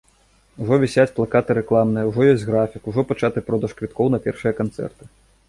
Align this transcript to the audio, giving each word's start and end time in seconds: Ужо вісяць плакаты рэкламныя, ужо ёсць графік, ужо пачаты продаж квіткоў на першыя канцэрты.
Ужо 0.63 0.77
вісяць 0.83 1.13
плакаты 1.19 1.55
рэкламныя, 1.59 2.07
ужо 2.13 2.21
ёсць 2.31 2.47
графік, 2.49 2.89
ужо 2.93 3.07
пачаты 3.13 3.45
продаж 3.51 3.71
квіткоў 3.83 4.13
на 4.17 4.23
першыя 4.27 4.53
канцэрты. 4.63 5.03